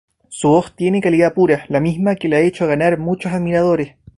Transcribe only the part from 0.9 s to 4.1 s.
calidad pura, la misma que le ha hecho ganar muchos admiradores.